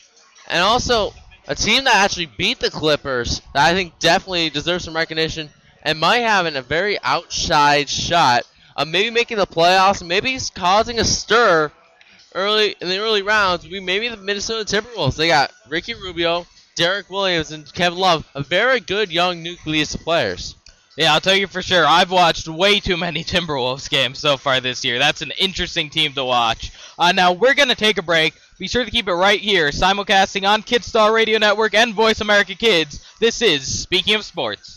[0.47, 1.13] and also
[1.49, 3.41] a team that actually beat the Clippers.
[3.53, 5.49] That I think definitely deserves some recognition
[5.83, 8.45] and might have a very outside shot
[8.77, 11.71] uh, maybe making the playoffs, maybe causing a stir
[12.35, 13.67] early in the early rounds.
[13.67, 15.17] We maybe the Minnesota Timberwolves.
[15.17, 20.01] They got Ricky Rubio, Derrick Williams, and Kevin Love, a very good young nucleus of
[20.01, 20.55] players.
[20.95, 21.85] Yeah, I'll tell you for sure.
[21.85, 24.99] I've watched way too many Timberwolves games so far this year.
[24.99, 26.71] That's an interesting team to watch.
[26.97, 28.33] Uh, now we're gonna take a break.
[28.59, 32.55] Be sure to keep it right here, simulcasting on Kidstar Radio Network and Voice America
[32.55, 33.05] Kids.
[33.19, 34.76] This is Speaking of Sports.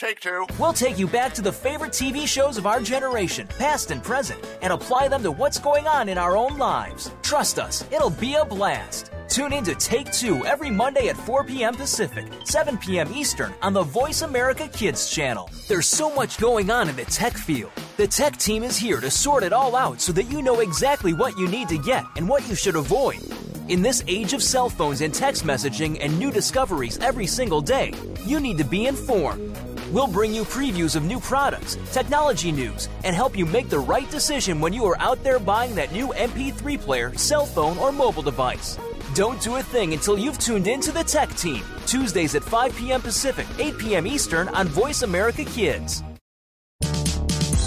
[0.00, 0.46] Take two.
[0.58, 4.42] We'll take you back to the favorite TV shows of our generation, past and present,
[4.62, 7.10] and apply them to what's going on in our own lives.
[7.20, 9.12] Trust us, it'll be a blast.
[9.28, 11.74] Tune in to Take Two every Monday at 4 p.m.
[11.74, 13.12] Pacific, 7 p.m.
[13.12, 15.50] Eastern on the Voice America Kids channel.
[15.68, 17.72] There's so much going on in the tech field.
[17.98, 21.12] The tech team is here to sort it all out so that you know exactly
[21.12, 23.20] what you need to get and what you should avoid.
[23.68, 27.92] In this age of cell phones and text messaging and new discoveries every single day,
[28.24, 29.54] you need to be informed.
[29.90, 34.08] We'll bring you previews of new products, technology news, and help you make the right
[34.08, 38.22] decision when you are out there buying that new MP3 player, cell phone, or mobile
[38.22, 38.78] device.
[39.14, 42.76] Don't do a thing until you've tuned in to the Tech Team, Tuesdays at 5
[42.76, 43.02] p.m.
[43.02, 44.06] Pacific, 8 p.m.
[44.06, 46.04] Eastern on Voice America Kids.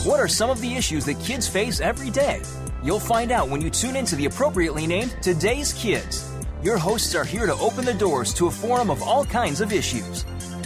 [0.06, 2.42] What are some of the issues that kids face every day?
[2.82, 6.32] You'll find out when you tune into the appropriately named Today's Kids.
[6.62, 9.74] Your hosts are here to open the doors to a forum of all kinds of
[9.74, 10.24] issues.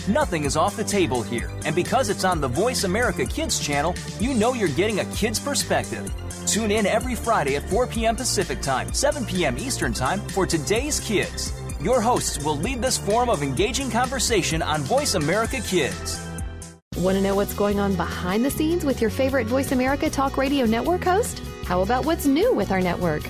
[0.07, 3.93] Nothing is off the table here, and because it's on the Voice America Kids channel,
[4.21, 6.09] you know you're getting a kid's perspective.
[6.45, 8.15] Tune in every Friday at 4 p.m.
[8.15, 9.57] Pacific Time, 7 p.m.
[9.57, 11.51] Eastern Time for Today's Kids.
[11.81, 16.21] Your hosts will lead this forum of engaging conversation on Voice America Kids.
[16.95, 20.37] Want to know what's going on behind the scenes with your favorite Voice America Talk
[20.37, 21.39] Radio Network host?
[21.65, 23.29] How about what's new with our network?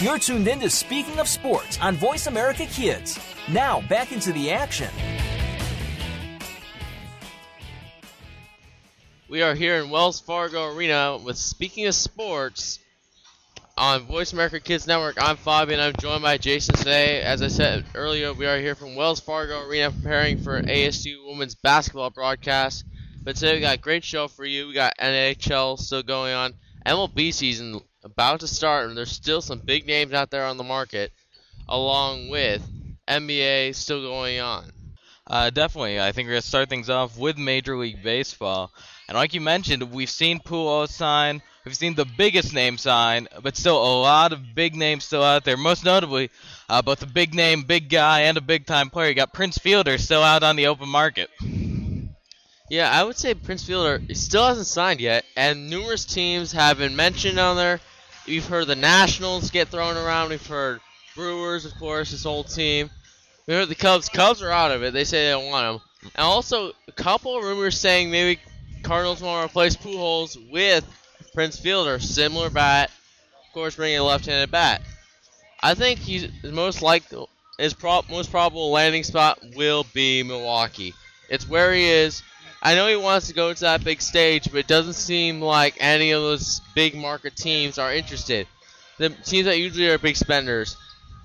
[0.00, 3.18] You're tuned in to Speaking of Sports on Voice America Kids.
[3.50, 4.88] Now, back into the action.
[9.28, 12.78] We are here in Wells Fargo Arena with Speaking of Sports
[13.76, 15.22] on Voice America Kids Network.
[15.22, 15.80] I'm Fabian.
[15.80, 17.20] I'm joined by Jayson today.
[17.20, 21.26] As I said earlier, we are here from Wells Fargo Arena preparing for an ASU
[21.26, 22.86] women's basketball broadcast.
[23.22, 24.68] But today we got a great show for you.
[24.68, 26.54] We got NHL still going on,
[26.86, 30.64] MLB season about to start, and there's still some big names out there on the
[30.64, 31.12] market,
[31.68, 32.62] along with
[33.08, 34.70] NBA still going on.
[35.26, 36.00] Uh, definitely.
[36.00, 38.72] I think we're going to start things off with Major League Baseball.
[39.08, 43.56] And like you mentioned, we've seen Pujols sign, we've seen the biggest name sign, but
[43.56, 45.56] still a lot of big names still out there.
[45.56, 46.30] Most notably,
[46.68, 49.08] uh, both a big name, big guy, and a big time player.
[49.08, 51.30] You got Prince Fielder still out on the open market.
[52.70, 56.94] Yeah, I would say Prince Fielder still hasn't signed yet, and numerous teams have been
[56.94, 57.80] mentioned on there.
[58.28, 60.30] We've heard the Nationals get thrown around.
[60.30, 60.80] We've heard
[61.16, 62.88] Brewers, of course, this whole team.
[63.48, 64.08] We heard the Cubs.
[64.08, 64.92] Cubs are out of it.
[64.92, 66.10] They say they don't want him.
[66.14, 68.40] And also, a couple of rumors saying maybe
[68.84, 70.84] Cardinals want to replace Pujols with
[71.34, 71.98] Prince Fielder.
[71.98, 72.92] Similar bat.
[73.48, 74.80] Of course, bringing a left-handed bat.
[75.60, 77.26] I think he's most likely
[77.58, 80.94] his most probable landing spot will be Milwaukee.
[81.28, 82.22] It's where he is.
[82.62, 85.76] I know he wants to go to that big stage, but it doesn't seem like
[85.80, 88.46] any of those big market teams are interested.
[88.98, 90.76] The teams that usually are big spenders,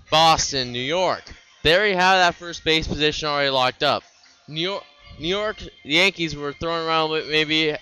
[0.09, 1.23] Boston, New York,
[1.63, 4.03] they already have that first base position already locked up.
[4.47, 4.83] New York,
[5.19, 7.75] New York Yankees were throwing around maybe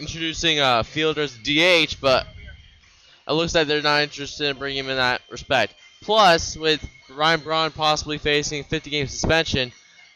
[0.00, 2.26] introducing uh, Fielder's DH, but
[3.28, 5.74] it looks like they're not interested in bringing him in that respect.
[6.02, 9.72] Plus, with Ryan Braun possibly facing a 50 game suspension,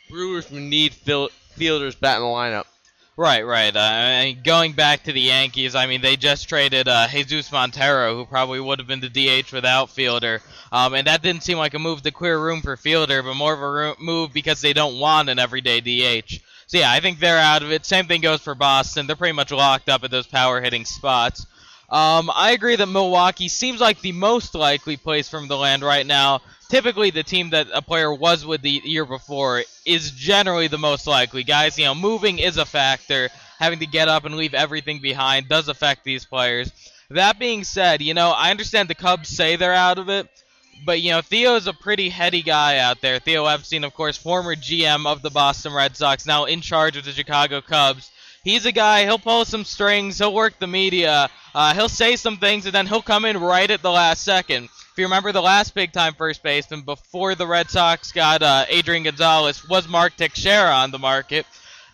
[0.08, 2.64] Brewers would need Fielder's bat in the lineup.
[3.18, 3.74] Right, right.
[3.74, 8.24] Uh, going back to the Yankees, I mean, they just traded uh, Jesus Montero, who
[8.24, 10.40] probably would have been the DH without Fielder.
[10.70, 13.54] Um, and that didn't seem like a move to clear room for Fielder, but more
[13.54, 16.38] of a room, move because they don't want an everyday DH.
[16.68, 17.84] So, yeah, I think they're out of it.
[17.84, 19.08] Same thing goes for Boston.
[19.08, 21.44] They're pretty much locked up at those power hitting spots.
[21.90, 26.06] Um, I agree that Milwaukee seems like the most likely place from the land right
[26.06, 30.78] now typically the team that a player was with the year before is generally the
[30.78, 31.42] most likely.
[31.42, 33.30] Guys, you know, moving is a factor.
[33.58, 36.70] Having to get up and leave everything behind does affect these players.
[37.10, 40.28] That being said, you know, I understand the Cubs say they're out of it,
[40.84, 43.18] but you know, Theo is a pretty heady guy out there.
[43.18, 47.04] Theo Epstein, of course, former GM of the Boston Red Sox, now in charge of
[47.04, 48.10] the Chicago Cubs.
[48.44, 52.36] He's a guy, he'll pull some strings, he'll work the media, uh, he'll say some
[52.36, 54.68] things, and then he'll come in right at the last second
[54.98, 59.04] you remember the last big time first baseman before the Red Sox got uh, Adrian
[59.04, 61.46] Gonzalez was Mark Teixeira on the market,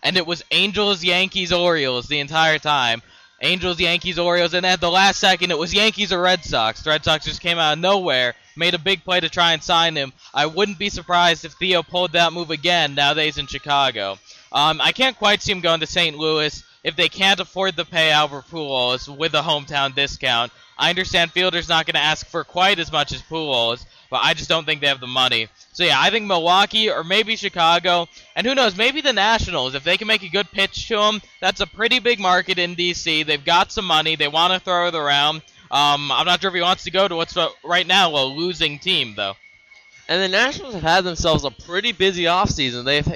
[0.03, 3.01] and it was Angels, Yankees, Orioles the entire time.
[3.41, 6.81] Angels, Yankees, Orioles, and at the last second it was Yankees or Red Sox.
[6.81, 9.61] The Red Sox just came out of nowhere, made a big play to try and
[9.61, 10.13] sign him.
[10.33, 14.17] I wouldn't be surprised if Theo pulled that move again now that he's in Chicago.
[14.51, 16.17] Um, I can't quite see him going to St.
[16.17, 20.51] Louis if they can't afford the pay Albert Pujols with a hometown discount.
[20.77, 24.35] I understand Fielder's not going to ask for quite as much as Pujols, but I
[24.35, 25.47] just don't think they have the money.
[25.73, 29.83] So yeah, I think Milwaukee or maybe Chicago, and who knows, maybe the Nationals if
[29.83, 31.21] they can make a good pitch to them.
[31.41, 33.25] That's a pretty big market in DC.
[33.25, 34.15] They've got some money.
[34.15, 35.37] They want to throw it around.
[35.71, 38.77] Um, I'm not sure if he wants to go to what's right now a losing
[38.77, 39.33] team though.
[40.07, 42.85] And the Nationals have had themselves a pretty busy offseason.
[42.85, 43.15] They've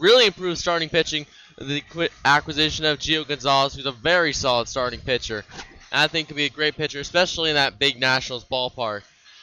[0.00, 1.26] really improved starting pitching.
[1.58, 5.44] The acquisition of Gio Gonzalez, who's a very solid starting pitcher.
[5.92, 9.02] I think could be a great pitcher, especially in that big Nationals ballpark.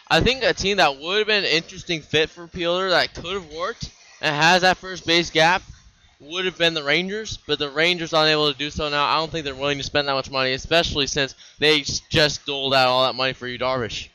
[0.09, 3.33] I think a team that would have been an interesting fit for Fielder that could
[3.33, 3.89] have worked
[4.19, 5.63] and has that first base gap
[6.19, 9.05] would have been the Rangers, but the Rangers aren't able to do so now.
[9.05, 12.73] I don't think they're willing to spend that much money, especially since they just doled
[12.73, 14.09] out all that money for Yu Darvish.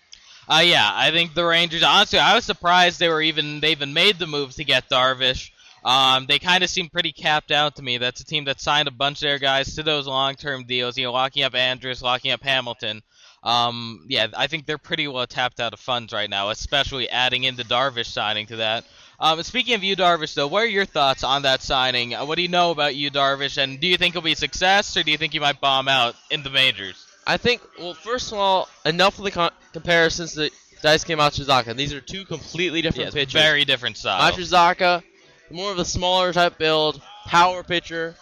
[0.49, 1.83] Uh, yeah, I think the Rangers.
[1.83, 5.51] Honestly, I was surprised they were even they even made the move to get Darvish.
[5.87, 7.99] Um, they kind of seem pretty capped out to me.
[7.99, 10.99] That's a team that signed a bunch of their guys to those long-term deals.
[10.99, 13.03] You know, locking up Andrus, locking up Hamilton.
[13.45, 17.45] Um, yeah, I think they're pretty well tapped out of funds right now, especially adding
[17.45, 18.85] in the Darvish signing to that.
[19.21, 22.15] Um, speaking of Yu Darvish, though, what are your thoughts on that signing?
[22.15, 24.37] Uh, what do you know about Yu Darvish, and do you think he'll be a
[24.37, 27.07] success, or do you think he might bomb out in the majors?
[27.25, 31.75] I think, well, first of all, enough of the con- comparisons that Daisuke Matsuzaka.
[31.77, 33.41] These are two completely different yeah, pitchers.
[33.41, 34.33] Very different style.
[34.33, 35.03] Matsuzaka,
[35.51, 38.15] more of a smaller type build, power pitcher,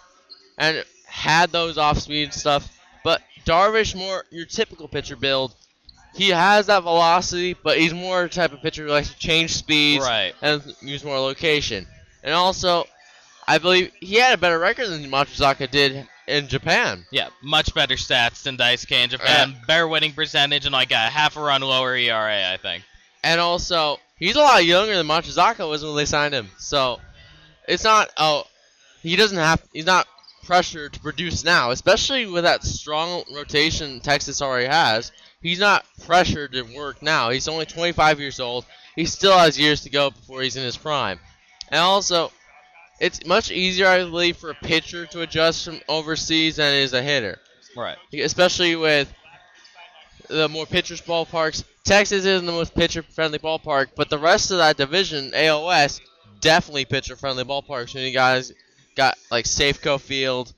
[0.57, 2.71] and had those off-speed stuff.
[3.03, 5.53] But Darvish, more your typical pitcher build.
[6.15, 10.03] He has that velocity, but he's more type of pitcher who likes to change speeds
[10.05, 10.33] Right.
[10.41, 11.85] and use more location.
[12.23, 12.87] And also,
[13.47, 17.05] I believe he had a better record than Matsuzaka did in Japan.
[17.11, 19.55] Yeah, much better stats than Daisuke in Japan.
[19.67, 22.83] Better winning percentage and like a half a run lower ERA, I think.
[23.23, 26.49] And also, he's a lot younger than Matsuzaka was when they signed him.
[26.57, 26.99] So,
[27.67, 28.43] it's not, oh,
[29.01, 30.07] he doesn't have, he's not
[30.45, 35.11] pressured to produce now, especially with that strong rotation Texas already has.
[35.41, 37.29] He's not pressured to work now.
[37.29, 38.65] He's only 25 years old.
[38.95, 41.19] He still has years to go before he's in his prime.
[41.69, 42.31] And also,
[42.99, 46.93] it's much easier, I believe, for a pitcher to adjust from overseas than it is
[46.93, 47.39] a hitter.
[47.75, 47.97] Right.
[48.13, 49.13] Especially with
[50.29, 51.63] the more pitchers ballparks.
[51.83, 56.01] Texas isn't the most pitcher friendly ballpark, but the rest of that division, AL West,
[56.41, 57.95] definitely pitcher friendly ballparks.
[57.95, 58.53] And you guys
[58.95, 60.53] got like Safeco Field,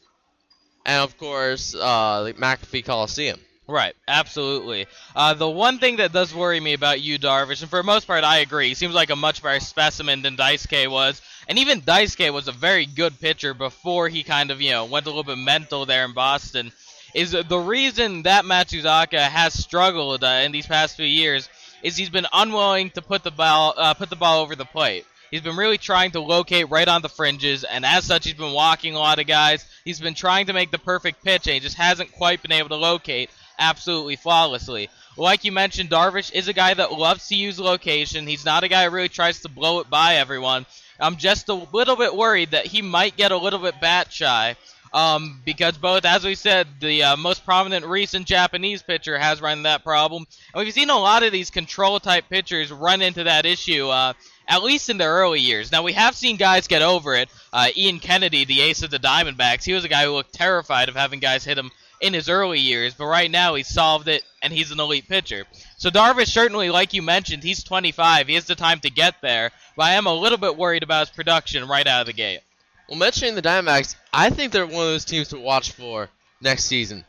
[0.86, 3.40] and of course, uh, like McAfee Coliseum.
[3.70, 4.86] Right, absolutely.
[5.14, 8.08] Uh, the one thing that does worry me about Yu Darvish, and for the most
[8.08, 8.70] part, I agree.
[8.70, 12.54] He seems like a much better specimen than Daisuke was, and even Daisuke was a
[12.54, 16.06] very good pitcher before he kind of, you know, went a little bit mental there
[16.06, 16.72] in Boston.
[17.14, 21.50] Is the reason that Matsuzaka has struggled uh, in these past few years
[21.84, 25.06] is he's been unwilling to put the ball uh, put the ball over the plate.
[25.32, 28.54] He's been really trying to locate right on the fringes, and as such, he's been
[28.54, 29.66] walking a lot of guys.
[29.84, 32.70] He's been trying to make the perfect pitch, and he just hasn't quite been able
[32.70, 34.90] to locate absolutely flawlessly.
[35.18, 38.28] Like you mentioned, Darvish is a guy that loves to use location.
[38.28, 40.66] He's not a guy who really tries to blow it by everyone.
[41.00, 44.56] I'm just a little bit worried that he might get a little bit bat shy.
[44.94, 49.64] Um, because both, as we said, the uh, most prominent recent Japanese pitcher has run
[49.64, 50.26] that problem.
[50.54, 54.14] And we've seen a lot of these control type pitchers run into that issue, uh,
[54.48, 55.72] at least in their early years.
[55.72, 57.30] Now, we have seen guys get over it.
[57.52, 60.90] Uh, Ian Kennedy, the ace of the Diamondbacks, he was a guy who looked terrified
[60.90, 64.24] of having guys hit him in his early years, but right now he's solved it
[64.42, 65.46] and he's an elite pitcher.
[65.78, 68.28] So Darvish certainly, like you mentioned, he's 25.
[68.28, 71.08] He has the time to get there, but I am a little bit worried about
[71.08, 72.42] his production right out of the gate.
[72.88, 76.10] Well, mentioning the Diamondbacks, I think they're one of those teams to watch for
[76.42, 77.04] next season.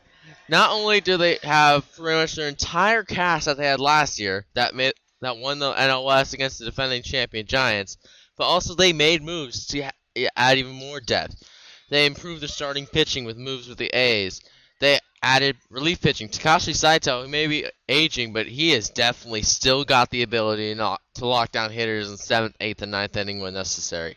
[0.49, 4.45] Not only do they have pretty much their entire cast that they had last year
[4.55, 7.97] that made, that won the NL West against the defending champion Giants,
[8.37, 9.89] but also they made moves to
[10.35, 11.43] add even more depth.
[11.89, 14.41] They improved their starting pitching with moves with the A's.
[14.79, 16.29] They added relief pitching.
[16.29, 20.97] Takashi Saito, who may be aging, but he has definitely still got the ability to
[21.25, 24.15] lock down hitters in seventh, eighth, and ninth inning when necessary.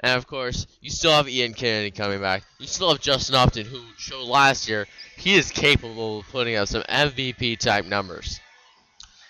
[0.00, 2.42] And of course, you still have Ian Kennedy coming back.
[2.58, 6.68] You still have Justin Upton, who showed last year he is capable of putting up
[6.68, 8.40] some MVP type numbers.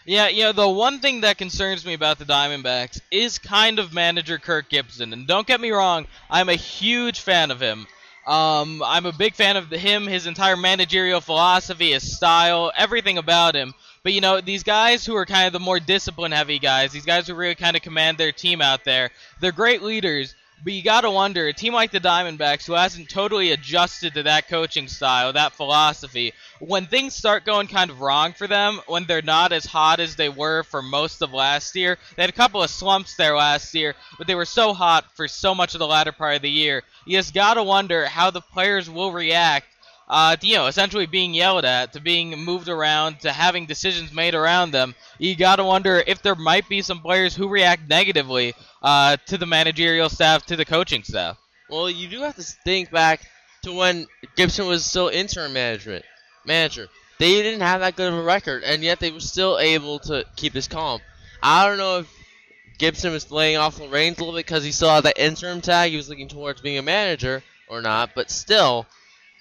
[0.07, 3.94] Yeah, you know, the one thing that concerns me about the Diamondbacks is kind of
[3.94, 5.14] manager Kirk Gibson.
[5.14, 7.86] And don't get me wrong, I'm a huge fan of him.
[8.26, 13.55] Um, I'm a big fan of him, his entire managerial philosophy, his style, everything about
[13.55, 13.74] him.
[14.02, 17.07] But you know, these guys who are kind of the more discipline heavy guys, these
[17.07, 20.34] guys who really kind of command their team out there, they're great leaders.
[20.62, 24.48] But you gotta wonder, a team like the Diamondbacks, who hasn't totally adjusted to that
[24.48, 29.20] coaching style, that philosophy, when things start going kind of wrong for them, when they're
[29.20, 32.62] not as hot as they were for most of last year, they had a couple
[32.62, 35.86] of slumps there last year, but they were so hot for so much of the
[35.86, 36.82] latter part of the year.
[37.07, 39.66] You just gotta wonder how the players will react
[40.09, 44.34] uh, you know, essentially being yelled at, to being moved around, to having decisions made
[44.34, 44.94] around them.
[45.18, 49.38] You got to wonder if there might be some players who react negatively uh, to
[49.38, 51.38] the managerial staff, to the coaching staff.
[51.70, 53.22] Well, you do have to think back
[53.62, 56.05] to when Gibson was still interim management
[56.44, 56.88] manager.
[57.18, 60.24] They didn't have that good of a record, and yet they were still able to
[60.36, 61.00] keep his calm.
[61.42, 62.12] I don't know if
[62.78, 65.61] Gibson was laying off the reins a little bit because he still had that interim
[65.61, 65.90] tag.
[65.90, 68.86] He was looking towards being a manager or not, but still,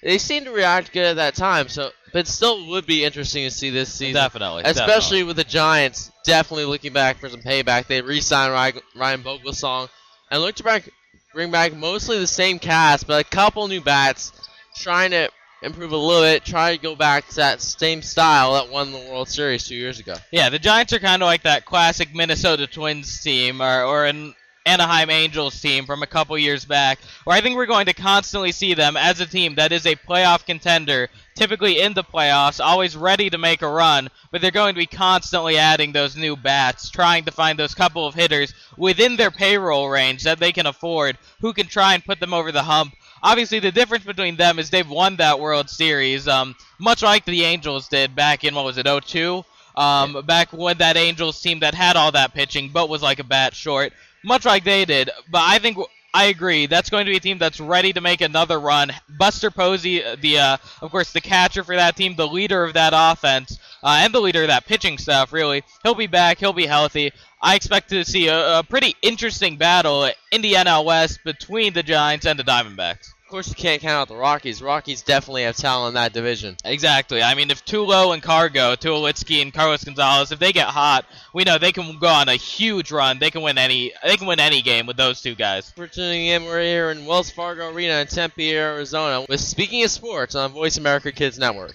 [0.04, 1.68] they seemed to react good at that time.
[1.68, 4.14] So, but still would be interesting to see this season.
[4.14, 5.22] Definitely, especially definitely.
[5.24, 7.86] with the Giants definitely looking back for some payback.
[7.86, 9.88] They re-signed Ryan, Ryan Vogelsong,
[10.30, 10.88] and look to back,
[11.32, 14.32] bring back mostly the same cast, but a couple new bats,
[14.76, 15.28] trying to
[15.62, 18.98] improve a little bit, try to go back to that same style that won the
[18.98, 20.14] World Series two years ago.
[20.30, 24.34] Yeah, the Giants are kind of like that classic Minnesota Twins team, or, or an
[24.66, 28.50] Anaheim Angels team from a couple years back, where I think we're going to constantly
[28.50, 32.96] see them as a team that is a playoff contender, typically in the playoffs, always
[32.96, 36.88] ready to make a run, but they're going to be constantly adding those new bats,
[36.88, 41.18] trying to find those couple of hitters within their payroll range that they can afford,
[41.42, 42.94] who can try and put them over the hump.
[43.22, 47.44] Obviously, the difference between them is they've won that World Series, um, much like the
[47.44, 49.44] Angels did back in, what was it, 02?
[49.76, 53.24] Um, back when that Angels team that had all that pitching but was like a
[53.24, 53.92] bat short
[54.24, 55.10] much like they did.
[55.30, 55.78] But I think
[56.12, 56.66] I agree.
[56.66, 58.92] That's going to be a team that's ready to make another run.
[59.18, 62.92] Buster Posey, the uh, of course the catcher for that team, the leader of that
[62.94, 65.32] offense, uh, and the leader of that pitching staff.
[65.32, 66.38] Really, he'll be back.
[66.38, 67.12] He'll be healthy.
[67.42, 71.82] I expect to see a, a pretty interesting battle in the NL West between the
[71.82, 74.62] Giants and the Diamondbacks course, you can't count out the Rockies.
[74.62, 76.56] Rockies definitely have talent in that division.
[76.64, 77.22] Exactly.
[77.22, 81.42] I mean, if Tulo and Cargo, Tulowitzki and Carlos Gonzalez, if they get hot, we
[81.42, 83.18] know they can go on a huge run.
[83.18, 83.92] They can win any.
[84.04, 85.70] They can win any game with those two guys.
[85.70, 89.90] For tuning in, we're here in Wells Fargo Arena in Tempe, Arizona, with Speaking of
[89.90, 91.74] Sports on Voice America Kids Network.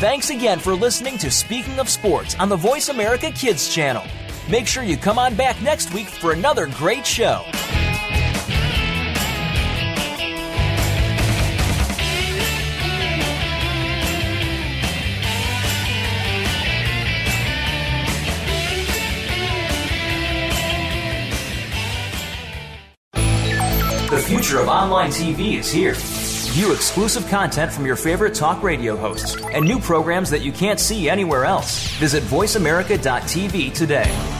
[0.00, 4.02] Thanks again for listening to Speaking of Sports on the Voice America Kids channel.
[4.50, 7.44] Make sure you come on back next week for another great show.
[24.10, 25.94] The future of online TV is here.
[25.94, 30.80] View exclusive content from your favorite talk radio hosts and new programs that you can't
[30.80, 31.86] see anywhere else.
[31.98, 34.39] Visit VoiceAmerica.tv today.